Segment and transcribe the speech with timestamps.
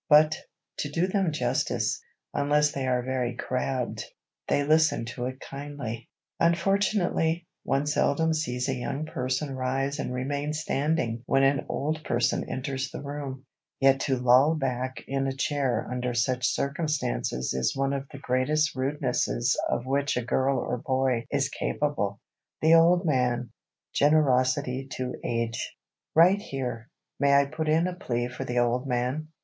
[0.09, 0.35] But,
[0.77, 2.01] to do them justice,
[2.33, 4.03] unless they are very crabbed,
[4.47, 6.09] they listen to it kindly.
[6.39, 12.49] Unfortunately, one seldom sees a young person rise and remain standing when an old person
[12.49, 13.45] enters the room.
[13.79, 18.75] Yet to loll back in a chair under such circumstances is one of the greatest
[18.75, 22.19] rudenesses of which a girl or boy is capable.
[22.59, 23.51] [Sidenote: THE OLD MAN]
[23.93, 25.77] [Sidenote: GENEROSITY TO AGE]
[26.15, 26.89] Right here,
[27.19, 29.27] may I put in a plea for the old man?